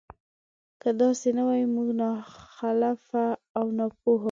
که 0.81 0.89
داسې 1.01 1.29
نه 1.37 1.43
وي 1.47 1.63
موږ 1.75 1.89
ناخلفه 2.01 3.25
او 3.57 3.65
ناپوهه 3.77 4.07
وو. 4.15 4.15